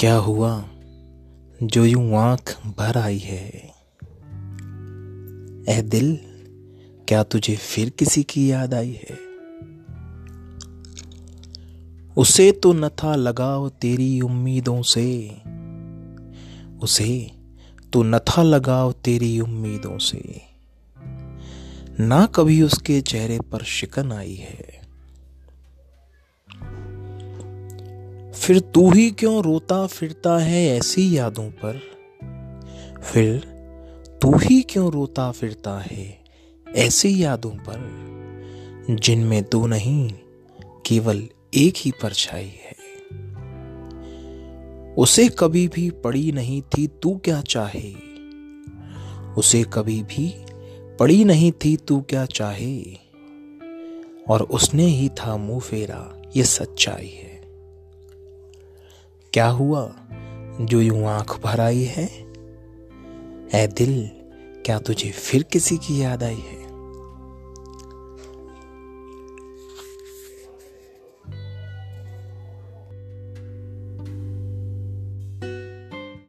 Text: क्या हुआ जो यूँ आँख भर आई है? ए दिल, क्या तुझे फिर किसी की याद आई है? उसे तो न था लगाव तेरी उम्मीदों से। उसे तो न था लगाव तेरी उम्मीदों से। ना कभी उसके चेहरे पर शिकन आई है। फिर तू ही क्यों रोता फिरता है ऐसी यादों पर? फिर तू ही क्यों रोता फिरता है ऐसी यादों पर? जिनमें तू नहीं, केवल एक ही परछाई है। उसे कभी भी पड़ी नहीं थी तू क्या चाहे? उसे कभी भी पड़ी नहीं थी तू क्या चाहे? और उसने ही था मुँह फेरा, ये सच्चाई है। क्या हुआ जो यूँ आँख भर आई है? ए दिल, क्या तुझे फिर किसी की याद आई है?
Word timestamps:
क्या 0.00 0.16
हुआ 0.16 0.64
जो 1.62 1.84
यूँ 1.84 2.14
आँख 2.14 2.66
भर 2.66 2.98
आई 2.98 3.18
है? 3.18 3.48
ए 5.68 5.82
दिल, 5.82 6.18
क्या 7.08 7.22
तुझे 7.22 7.56
फिर 7.56 7.90
किसी 7.90 8.22
की 8.22 8.50
याद 8.50 8.74
आई 8.74 8.92
है? 8.92 9.18
उसे 12.16 12.52
तो 12.52 12.72
न 12.72 12.88
था 12.88 13.16
लगाव 13.16 13.68
तेरी 13.68 14.20
उम्मीदों 14.20 14.82
से। 14.82 15.30
उसे 16.82 17.30
तो 17.92 18.02
न 18.02 18.18
था 18.18 18.42
लगाव 18.42 18.92
तेरी 18.92 19.40
उम्मीदों 19.40 19.98
से। 19.98 20.40
ना 22.00 22.26
कभी 22.26 22.62
उसके 22.62 23.00
चेहरे 23.00 23.40
पर 23.40 23.62
शिकन 23.62 24.12
आई 24.12 24.34
है। 24.34 24.77
फिर 28.48 28.60
तू 28.60 28.90
ही 28.90 29.10
क्यों 29.10 29.42
रोता 29.42 29.86
फिरता 29.86 30.38
है 30.38 30.76
ऐसी 30.76 31.18
यादों 31.18 31.50
पर? 31.50 31.80
फिर 33.02 33.38
तू 34.22 34.36
ही 34.36 34.62
क्यों 34.62 34.92
रोता 34.92 35.30
फिरता 35.30 35.78
है 35.78 36.18
ऐसी 36.76 37.24
यादों 37.24 37.50
पर? 37.50 37.78
जिनमें 38.90 39.44
तू 39.44 39.66
नहीं, 39.66 40.12
केवल 40.86 41.28
एक 41.54 41.74
ही 41.76 41.90
परछाई 41.90 42.52
है। 42.64 42.76
उसे 44.94 45.28
कभी 45.28 45.68
भी 45.68 45.90
पड़ी 45.90 46.32
नहीं 46.32 46.62
थी 46.62 46.86
तू 46.86 47.20
क्या 47.24 47.40
चाहे? 47.40 47.94
उसे 49.34 49.64
कभी 49.72 50.02
भी 50.02 50.34
पड़ी 51.00 51.24
नहीं 51.24 51.52
थी 51.52 51.76
तू 51.76 52.00
क्या 52.00 52.26
चाहे? 52.26 52.82
और 54.28 54.42
उसने 54.42 54.86
ही 54.86 55.08
था 55.08 55.36
मुँह 55.36 55.60
फेरा, 55.60 56.22
ये 56.36 56.44
सच्चाई 56.44 57.08
है। 57.08 57.37
क्या 59.34 59.48
हुआ 59.48 59.94
जो 60.60 60.80
यूँ 60.80 61.06
आँख 61.06 61.40
भर 61.42 61.60
आई 61.60 61.82
है? 61.82 62.04
ए 63.54 63.66
दिल, 63.66 64.10
क्या 64.66 64.78
तुझे 64.78 65.10
फिर 65.10 65.42
किसी 65.42 65.76
की 65.76 66.02
याद 66.02 66.22
आई 66.22 66.34
है? 66.34 66.67